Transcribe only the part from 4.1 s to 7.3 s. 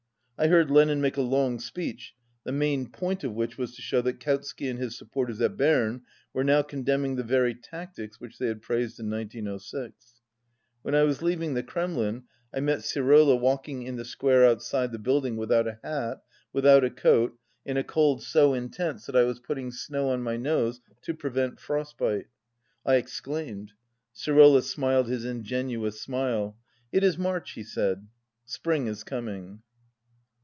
Kautsky and his supporters at Berne were now condemning the